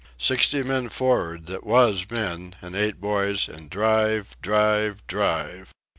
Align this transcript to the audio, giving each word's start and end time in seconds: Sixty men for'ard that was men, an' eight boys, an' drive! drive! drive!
Sixty 0.17 0.63
men 0.63 0.89
for'ard 0.89 1.45
that 1.45 1.63
was 1.63 2.07
men, 2.09 2.55
an' 2.59 2.73
eight 2.73 2.99
boys, 2.99 3.47
an' 3.47 3.67
drive! 3.67 4.35
drive! 4.41 5.05
drive! 5.05 5.73